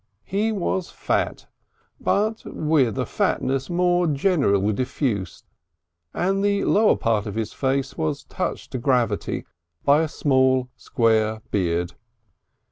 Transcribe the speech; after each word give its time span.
He 0.23 0.51
was 0.51 0.89
fat, 0.89 1.45
but 1.99 2.41
with 2.43 2.97
a 2.97 3.05
fatness 3.05 3.69
more 3.69 4.07
generally 4.07 4.73
diffused, 4.73 5.45
and 6.11 6.43
the 6.43 6.65
lower 6.65 6.95
part 6.97 7.27
of 7.27 7.35
his 7.35 7.53
face 7.53 7.99
was 7.99 8.23
touched 8.23 8.71
to 8.71 8.79
gravity 8.79 9.45
by 9.85 10.01
a 10.01 10.07
small 10.07 10.69
square 10.75 11.43
beard. 11.51 11.93